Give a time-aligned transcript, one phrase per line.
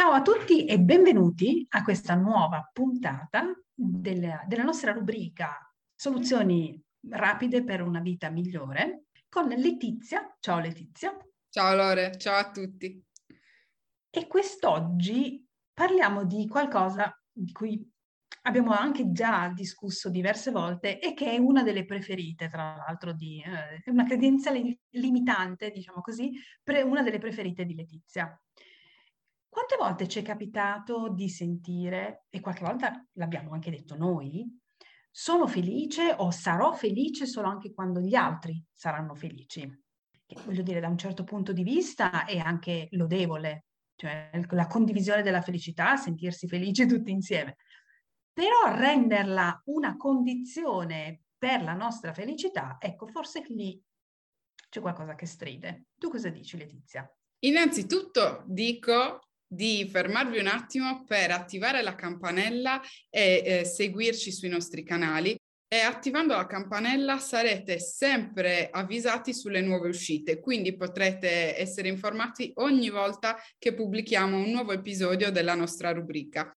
[0.00, 7.62] Ciao a tutti e benvenuti a questa nuova puntata della, della nostra rubrica Soluzioni rapide
[7.62, 10.34] per una vita migliore con Letizia.
[10.40, 11.14] Ciao Letizia.
[11.50, 13.04] Ciao Lore, ciao a tutti.
[14.08, 17.86] E quest'oggi parliamo di qualcosa di cui
[18.44, 23.44] abbiamo anche già discusso diverse volte e che è una delle preferite, tra l'altro, di
[23.44, 26.32] eh, una credenziale limitante, diciamo così,
[26.62, 28.34] pre, una delle preferite di Letizia.
[29.50, 34.46] Quante volte ci è capitato di sentire, e qualche volta l'abbiamo anche detto noi,
[35.10, 39.68] sono felice o sarò felice solo anche quando gli altri saranno felici?
[40.24, 43.64] Che voglio dire, da un certo punto di vista è anche lodevole,
[43.96, 47.56] cioè la condivisione della felicità, sentirsi felici tutti insieme.
[48.32, 53.82] Però renderla una condizione per la nostra felicità, ecco, forse lì
[54.68, 55.86] c'è qualcosa che stride.
[55.98, 57.12] Tu cosa dici, Letizia?
[57.40, 64.84] Innanzitutto dico di fermarvi un attimo per attivare la campanella e eh, seguirci sui nostri
[64.84, 72.52] canali e attivando la campanella sarete sempre avvisati sulle nuove uscite, quindi potrete essere informati
[72.56, 76.52] ogni volta che pubblichiamo un nuovo episodio della nostra rubrica.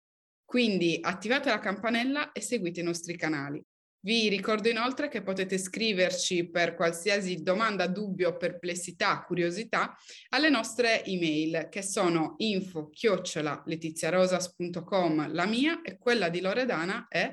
[0.44, 3.62] Quindi attivate la campanella e seguite i nostri canali.
[4.04, 9.96] Vi ricordo inoltre che potete scriverci per qualsiasi domanda, dubbio, perplessità, curiosità
[10.30, 17.32] alle nostre email che sono info chiocciola letiziarosas.com la mia e quella di Loredana è?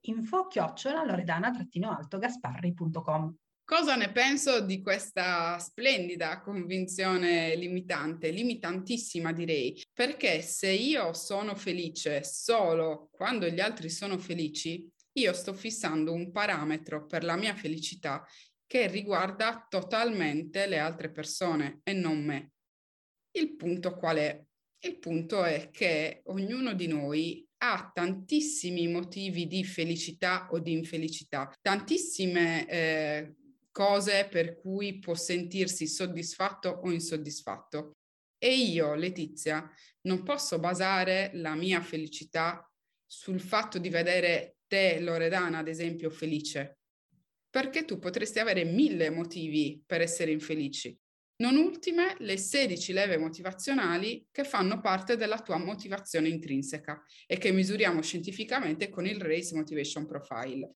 [0.00, 10.42] Info chiocciola loredana-alto gasparri.com Cosa ne penso di questa splendida convinzione limitante, limitantissima direi, perché
[10.42, 17.06] se io sono felice solo quando gli altri sono felici, io sto fissando un parametro
[17.06, 18.26] per la mia felicità
[18.66, 22.52] che riguarda totalmente le altre persone e non me.
[23.32, 24.44] Il punto qual è?
[24.80, 31.52] Il punto è che ognuno di noi ha tantissimi motivi di felicità o di infelicità,
[31.60, 33.34] tantissime eh,
[33.72, 37.96] cose per cui può sentirsi soddisfatto o insoddisfatto.
[38.38, 39.68] E io, Letizia,
[40.02, 42.70] non posso basare la mia felicità
[43.04, 46.78] sul fatto di vedere te, Loredana, ad esempio, felice?
[47.50, 50.96] Perché tu potresti avere mille motivi per essere infelici.
[51.40, 57.52] Non ultime le 16 leve motivazionali che fanno parte della tua motivazione intrinseca e che
[57.52, 60.74] misuriamo scientificamente con il Race Motivation Profile.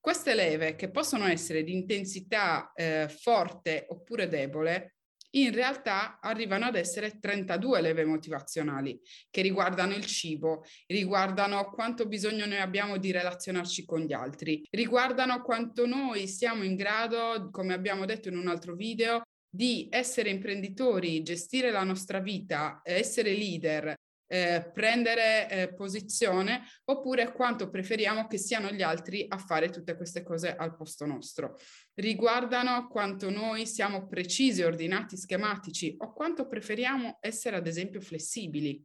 [0.00, 4.96] Queste leve, che possono essere di intensità eh, forte oppure debole,
[5.32, 12.46] in realtà arrivano ad essere 32 leve motivazionali che riguardano il cibo, riguardano quanto bisogno
[12.46, 18.04] noi abbiamo di relazionarci con gli altri, riguardano quanto noi siamo in grado, come abbiamo
[18.04, 23.94] detto in un altro video, di essere imprenditori, gestire la nostra vita, essere leader,
[24.32, 30.22] eh, prendere eh, posizione oppure quanto preferiamo che siano gli altri a fare tutte queste
[30.22, 31.58] cose al posto nostro.
[31.94, 38.80] Riguardano quanto noi siamo precisi, ordinati, schematici o quanto preferiamo essere ad esempio flessibili.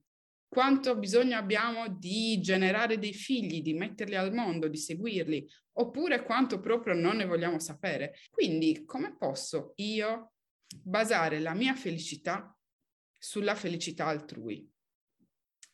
[0.48, 6.60] Quanto bisogno abbiamo di generare dei figli, di metterli al mondo, di seguirli, oppure quanto
[6.60, 8.16] proprio non ne vogliamo sapere.
[8.32, 10.32] Quindi come posso io
[10.82, 12.56] basare la mia felicità
[13.18, 14.74] sulla felicità altrui?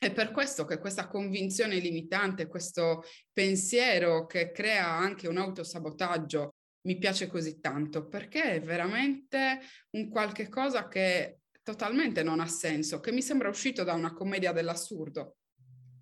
[0.04, 6.56] È per questo che questa convinzione limitante, questo pensiero che crea anche un autosabotaggio
[6.88, 9.60] mi piace così tanto, perché è veramente
[9.92, 14.52] un qualche cosa che totalmente non ha senso, che mi sembra uscito da una commedia
[14.52, 15.36] dell'assurdo.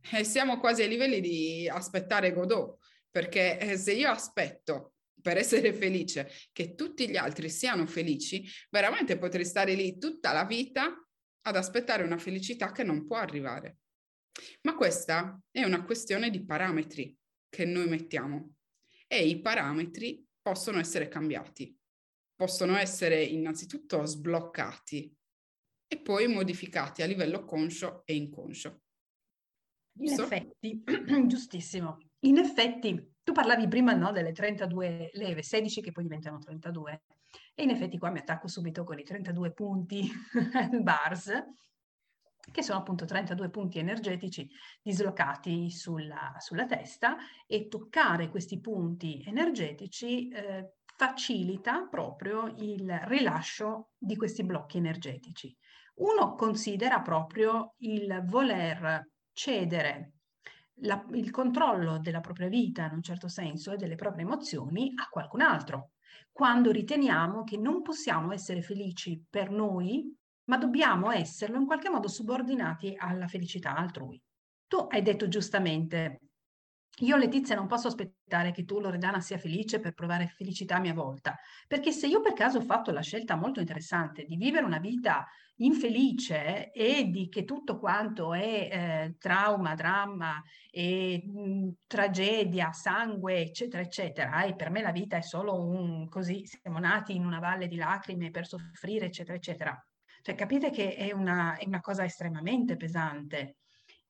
[0.09, 2.77] E siamo quasi ai livelli di aspettare Godot,
[3.11, 9.17] perché eh, se io aspetto per essere felice che tutti gli altri siano felici, veramente
[9.17, 11.05] potrei stare lì tutta la vita
[11.41, 13.79] ad aspettare una felicità che non può arrivare.
[14.61, 17.15] Ma questa è una questione di parametri
[17.49, 18.55] che noi mettiamo
[19.07, 21.75] e i parametri possono essere cambiati,
[22.35, 25.13] possono essere innanzitutto sbloccati
[25.87, 28.81] e poi modificati a livello conscio e inconscio.
[29.99, 30.23] In so?
[30.23, 30.83] effetti,
[31.27, 31.97] giustissimo.
[32.19, 37.03] In effetti, tu parlavi prima no, delle 32 leve, 16 che poi diventano 32.
[37.55, 40.09] E in effetti qua mi attacco subito con i 32 punti
[40.81, 41.31] bars
[42.51, 44.49] che sono appunto 32 punti energetici
[44.81, 47.17] dislocati sulla, sulla testa
[47.47, 55.55] e toccare questi punti energetici eh, facilita proprio il rilascio di questi blocchi energetici.
[55.95, 60.13] Uno considera proprio il voler cedere
[60.81, 65.07] la, il controllo della propria vita in un certo senso e delle proprie emozioni a
[65.09, 65.91] qualcun altro,
[66.31, 70.15] quando riteniamo che non possiamo essere felici per noi
[70.49, 74.21] ma dobbiamo esserlo in qualche modo subordinati alla felicità altrui.
[74.67, 76.19] Tu hai detto giustamente,
[77.01, 80.93] io Letizia non posso aspettare che tu Loredana sia felice per provare felicità a mia
[80.93, 81.37] volta,
[81.67, 85.25] perché se io per caso ho fatto la scelta molto interessante di vivere una vita
[85.57, 90.41] infelice e di che tutto quanto è eh, trauma, dramma
[90.71, 96.43] e mh, tragedia, sangue, eccetera, eccetera, e per me la vita è solo un così,
[96.45, 99.83] siamo nati in una valle di lacrime per soffrire, eccetera, eccetera.
[100.21, 103.57] Cioè capite che è una, è una cosa estremamente pesante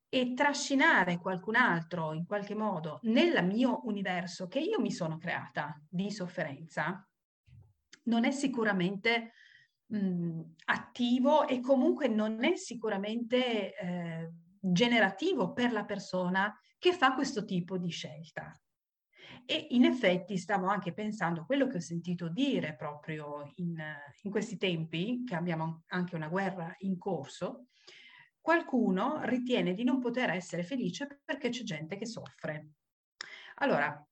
[0.10, 5.80] e trascinare qualcun altro in qualche modo nel mio universo che io mi sono creata
[5.88, 7.08] di sofferenza
[8.06, 9.34] non è sicuramente
[9.86, 17.46] mh, attivo e comunque non è sicuramente eh, generativo per la persona che fa questo
[17.46, 18.52] tipo di scelta.
[19.46, 23.82] E in effetti stavo anche pensando quello che ho sentito dire proprio in,
[24.24, 27.68] in questi tempi, che abbiamo anche una guerra in corso,
[28.40, 32.70] qualcuno ritiene di non poter essere felice perché c'è gente che soffre.
[33.56, 34.08] Allora,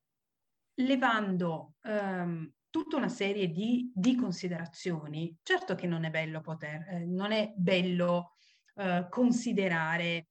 [0.75, 7.05] levando um, tutta una serie di, di, considerazioni, certo che non è bello poter, eh,
[7.05, 8.33] non è bello
[8.75, 10.27] uh, considerare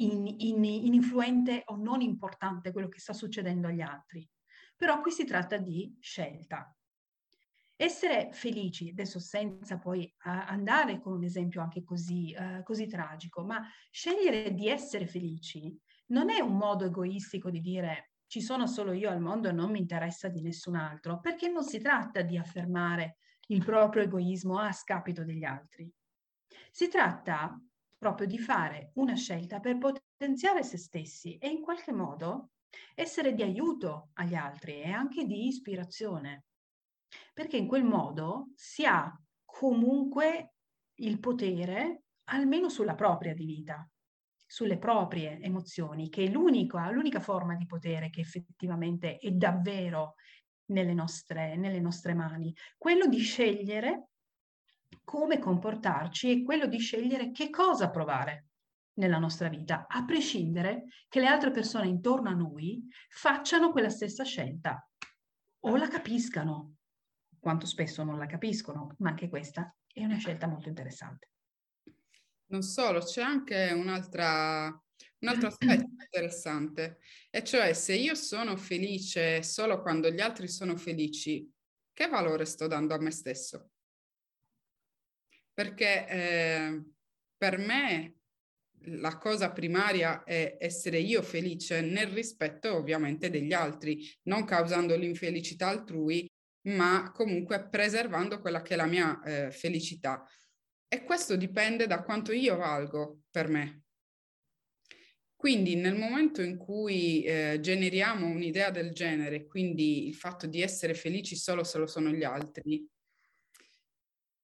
[0.00, 4.28] in, in, ininfluente o non importante quello che sta succedendo agli altri,
[4.76, 6.72] però qui si tratta di scelta.
[7.80, 13.62] Essere felici, adesso senza poi andare con un esempio anche così, uh, così tragico, ma
[13.90, 19.10] scegliere di essere felici non è un modo egoistico di dire ci sono solo io
[19.10, 23.18] al mondo e non mi interessa di nessun altro, perché non si tratta di affermare
[23.48, 25.90] il proprio egoismo a scapito degli altri.
[26.70, 27.58] Si tratta
[27.98, 32.50] proprio di fare una scelta per potenziare se stessi e in qualche modo
[32.94, 36.44] essere di aiuto agli altri e anche di ispirazione.
[37.34, 39.12] Perché in quel modo si ha
[39.44, 40.52] comunque
[41.00, 43.88] il potere almeno sulla propria di vita,
[44.46, 50.14] sulle proprie emozioni, che è l'unica forma di potere che effettivamente è davvero
[50.66, 54.08] nelle nostre, nelle nostre mani, quello di scegliere
[55.08, 58.48] come comportarci e quello di scegliere che cosa provare
[58.98, 64.22] nella nostra vita, a prescindere che le altre persone intorno a noi facciano quella stessa
[64.22, 64.86] scelta
[65.60, 66.74] o la capiscano
[67.40, 71.30] quanto spesso non la capiscono, ma anche questa è una scelta molto interessante.
[72.50, 76.98] Non solo, c'è anche un'altra, un altro aspetto interessante,
[77.30, 81.50] e cioè se io sono felice solo quando gli altri sono felici,
[81.94, 83.70] che valore sto dando a me stesso?
[85.58, 86.82] Perché eh,
[87.36, 88.14] per me
[88.82, 95.66] la cosa primaria è essere io felice nel rispetto ovviamente degli altri, non causando l'infelicità
[95.66, 96.30] altrui
[96.68, 100.24] ma comunque preservando quella che è la mia eh, felicità.
[100.86, 103.82] E questo dipende da quanto io valgo per me.
[105.34, 110.94] Quindi nel momento in cui eh, generiamo un'idea del genere, quindi il fatto di essere
[110.94, 112.88] felici solo se lo sono gli altri,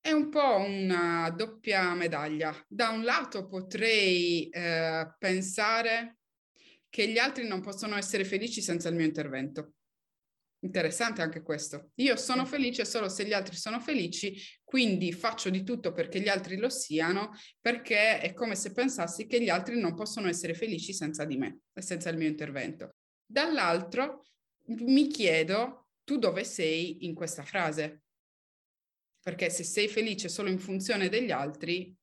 [0.05, 2.55] è un po' una doppia medaglia.
[2.69, 6.19] Da un lato potrei eh, pensare
[6.91, 9.77] che gli altri non possono essere felici senza il mio intervento.
[10.61, 11.93] Interessante anche questo.
[11.95, 16.29] Io sono felice solo se gli altri sono felici, quindi faccio di tutto perché gli
[16.29, 20.93] altri lo siano, perché è come se pensassi che gli altri non possono essere felici
[20.93, 22.97] senza di me e senza il mio intervento.
[23.25, 24.27] Dall'altro
[24.67, 28.04] mi chiedo, tu dove sei in questa frase?
[29.25, 31.97] Perché se sei felice solo in funzione degli altri,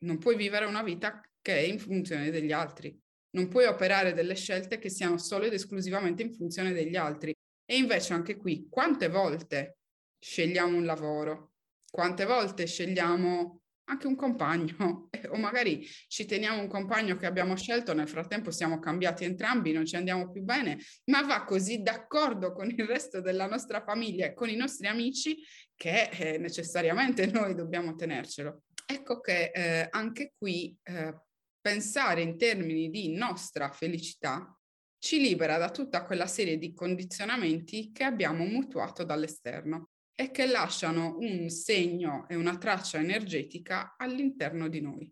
[0.00, 2.98] non puoi vivere una vita che è in funzione degli altri.
[3.36, 7.32] Non puoi operare delle scelte che siano solo ed esclusivamente in funzione degli altri.
[7.64, 9.78] E invece anche qui, quante volte
[10.18, 11.52] scegliamo un lavoro?
[11.88, 13.59] Quante volte scegliamo
[13.90, 18.78] anche un compagno o magari ci teniamo un compagno che abbiamo scelto, nel frattempo siamo
[18.78, 23.46] cambiati entrambi, non ci andiamo più bene, ma va così d'accordo con il resto della
[23.46, 25.42] nostra famiglia e con i nostri amici
[25.74, 28.62] che eh, necessariamente noi dobbiamo tenercelo.
[28.86, 31.14] Ecco che eh, anche qui eh,
[31.60, 34.54] pensare in termini di nostra felicità
[34.98, 39.90] ci libera da tutta quella serie di condizionamenti che abbiamo mutuato dall'esterno
[40.20, 45.10] e che lasciano un segno e una traccia energetica all'interno di noi.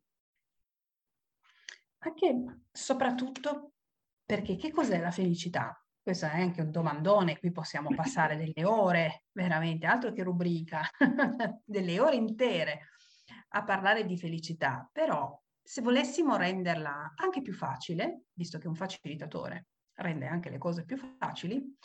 [2.00, 3.72] Anche soprattutto
[4.26, 5.82] perché che cos'è la felicità?
[5.98, 10.82] Questo è anche un domandone, qui possiamo passare delle ore, veramente, altro che rubrica,
[11.64, 12.88] delle ore intere
[13.52, 19.68] a parlare di felicità, però se volessimo renderla anche più facile, visto che un facilitatore,
[19.94, 21.78] rende anche le cose più facili,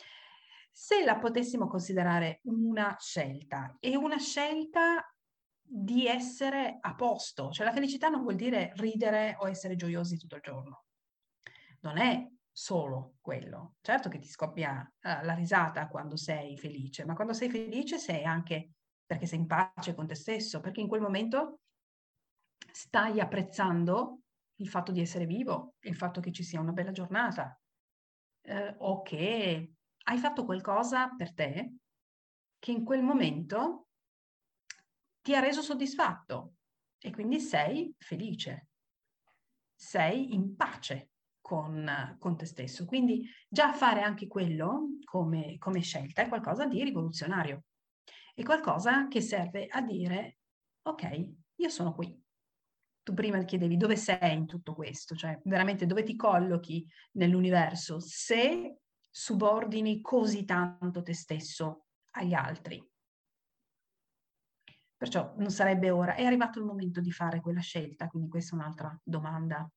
[0.76, 5.08] se la potessimo considerare una scelta e una scelta
[5.62, 7.52] di essere a posto.
[7.52, 10.86] Cioè la felicità non vuol dire ridere o essere gioiosi tutto il giorno.
[11.82, 13.76] Non è solo quello.
[13.82, 18.24] Certo che ti scoppia uh, la risata quando sei felice, ma quando sei felice sei
[18.24, 18.70] anche
[19.06, 21.60] perché sei in pace con te stesso, perché in quel momento
[22.72, 24.22] stai apprezzando
[24.56, 27.56] il fatto di essere vivo, il fatto che ci sia una bella giornata
[28.42, 31.74] eh, o che hai fatto qualcosa per te
[32.58, 33.88] che in quel momento
[35.20, 36.54] ti ha reso soddisfatto
[36.98, 38.68] e quindi sei felice,
[39.74, 42.84] sei in pace con, con te stesso.
[42.84, 47.64] Quindi già fare anche quello come, come scelta è qualcosa di rivoluzionario,
[48.34, 50.38] è qualcosa che serve a dire,
[50.82, 52.18] ok, io sono qui.
[53.02, 58.78] Tu prima chiedevi dove sei in tutto questo, cioè veramente dove ti collochi nell'universo se
[59.16, 62.84] subordini così tanto te stesso agli altri.
[64.96, 68.58] Perciò non sarebbe ora, è arrivato il momento di fare quella scelta, quindi questa è
[68.58, 69.70] un'altra domanda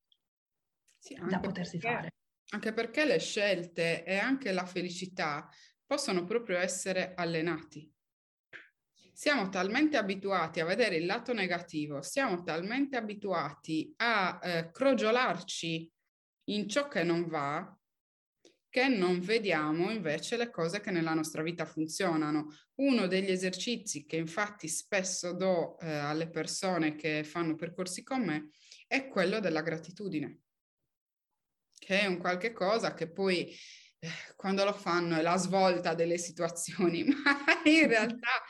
[0.97, 2.13] sì, da potersi perché, fare.
[2.49, 5.47] Anche perché le scelte e anche la felicità
[5.85, 7.93] possono proprio essere allenati.
[9.13, 15.91] Siamo talmente abituati a vedere il lato negativo, siamo talmente abituati a eh, crogiolarci
[16.45, 17.76] in ciò che non va,
[18.77, 22.55] che non vediamo invece le cose che nella nostra vita funzionano.
[22.75, 28.51] Uno degli esercizi che infatti spesso do eh, alle persone che fanno percorsi con me
[28.85, 30.41] è quello della gratitudine,
[31.73, 33.49] che è un qualche cosa che poi
[33.97, 38.43] eh, quando lo fanno è la svolta delle situazioni, ma in realtà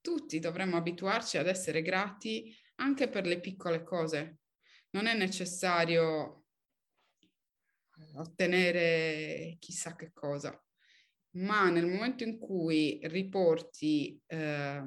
[0.00, 4.38] tutti dovremmo abituarci ad essere grati anche per le piccole cose.
[4.92, 6.43] Non è necessario
[8.16, 10.58] ottenere chissà che cosa.
[11.36, 14.82] Ma nel momento in cui riporti, eh,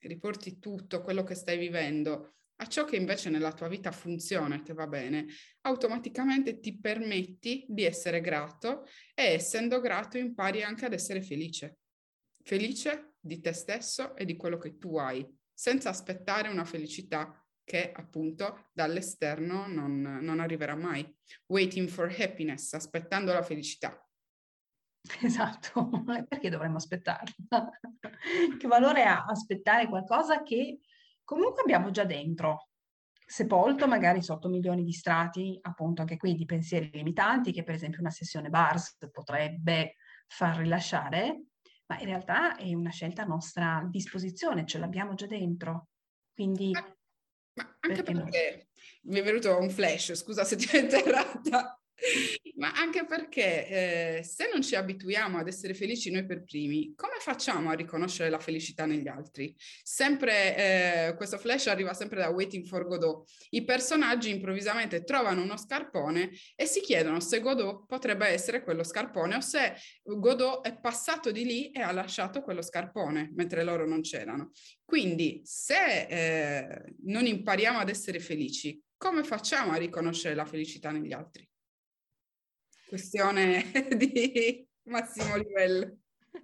[0.00, 4.62] riporti tutto quello che stai vivendo a ciò che invece nella tua vita funziona e
[4.62, 5.26] che va bene,
[5.62, 11.78] automaticamente ti permetti di essere grato e essendo grato impari anche ad essere felice.
[12.42, 17.92] Felice di te stesso e di quello che tu hai, senza aspettare una felicità che
[17.92, 21.12] appunto dall'esterno non, non arriverà mai.
[21.46, 23.98] Waiting for happiness, aspettando la felicità.
[25.22, 25.90] Esatto,
[26.28, 27.34] perché dovremmo aspettarla?
[28.58, 30.80] che valore ha aspettare qualcosa che
[31.24, 32.68] comunque abbiamo già dentro,
[33.26, 38.00] sepolto magari sotto milioni di strati, appunto anche qui di pensieri limitanti, che per esempio
[38.00, 41.44] una sessione BARS potrebbe far rilasciare,
[41.86, 45.88] ma in realtà è una scelta a nostra disposizione, ce l'abbiamo già dentro.
[46.32, 46.72] Quindi
[47.54, 48.66] ma anche perché, perché
[49.02, 51.78] mi è venuto un flash, scusa se ti ho interrotta.
[52.56, 57.16] Ma anche perché eh, se non ci abituiamo ad essere felici noi per primi, come
[57.18, 59.54] facciamo a riconoscere la felicità negli altri?
[59.82, 63.28] Sempre eh, questo flash arriva sempre da Waiting for Godot.
[63.50, 69.36] I personaggi improvvisamente trovano uno scarpone e si chiedono se Godot potrebbe essere quello scarpone
[69.36, 74.00] o se Godot è passato di lì e ha lasciato quello scarpone mentre loro non
[74.00, 74.50] c'erano.
[74.84, 81.12] Quindi se eh, non impariamo ad essere felici, come facciamo a riconoscere la felicità negli
[81.12, 81.48] altri?
[82.88, 83.64] Questione
[83.96, 85.98] di massimo livello.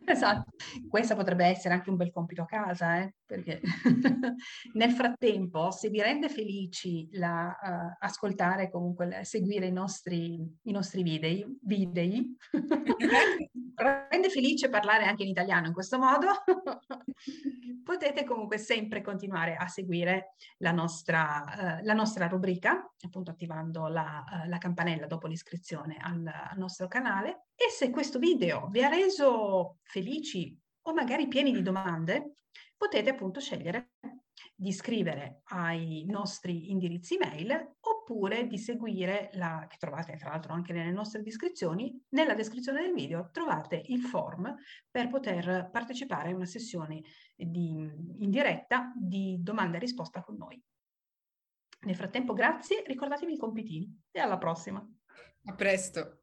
[0.04, 0.52] Esatto,
[0.88, 3.14] questo potrebbe essere anche un bel compito a casa, eh?
[3.26, 3.60] perché
[4.74, 11.02] nel frattempo, se vi rende felici la, uh, ascoltare, comunque seguire i nostri, i nostri
[11.02, 12.36] video, videi,
[13.80, 16.28] rende felice parlare anche in italiano in questo modo,
[17.82, 24.24] potete comunque sempre continuare a seguire la nostra, uh, la nostra rubrica, appunto attivando la,
[24.44, 27.46] uh, la campanella dopo l'iscrizione al, al nostro canale.
[27.54, 32.34] E se questo video vi ha reso felici o magari pieni di domande,
[32.76, 33.92] potete appunto scegliere
[34.60, 40.74] di scrivere ai nostri indirizzi mail oppure di seguire la, che trovate tra l'altro anche
[40.74, 44.54] nelle nostre descrizioni, nella descrizione del video trovate il form
[44.90, 47.00] per poter partecipare a una sessione
[47.34, 50.62] di, in diretta di domanda e risposta con noi.
[51.86, 54.86] Nel frattempo grazie, ricordatevi i compitini e alla prossima.
[55.46, 56.18] A presto.